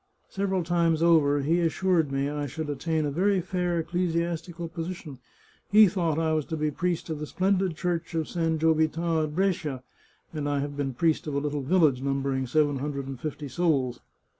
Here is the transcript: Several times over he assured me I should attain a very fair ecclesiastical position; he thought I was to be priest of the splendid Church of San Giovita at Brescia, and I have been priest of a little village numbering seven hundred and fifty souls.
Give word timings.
Several 0.29 0.63
times 0.63 1.03
over 1.03 1.41
he 1.41 1.59
assured 1.59 2.11
me 2.11 2.27
I 2.27 2.47
should 2.47 2.71
attain 2.71 3.05
a 3.05 3.11
very 3.11 3.39
fair 3.39 3.77
ecclesiastical 3.77 4.67
position; 4.67 5.19
he 5.69 5.87
thought 5.87 6.17
I 6.17 6.33
was 6.33 6.45
to 6.45 6.57
be 6.57 6.71
priest 6.71 7.11
of 7.11 7.19
the 7.19 7.27
splendid 7.27 7.75
Church 7.77 8.15
of 8.15 8.27
San 8.27 8.57
Giovita 8.57 9.25
at 9.25 9.35
Brescia, 9.35 9.83
and 10.33 10.49
I 10.49 10.57
have 10.57 10.75
been 10.75 10.95
priest 10.95 11.27
of 11.27 11.35
a 11.35 11.39
little 11.39 11.61
village 11.61 12.01
numbering 12.01 12.47
seven 12.47 12.79
hundred 12.79 13.05
and 13.05 13.19
fifty 13.21 13.47
souls. 13.47 13.99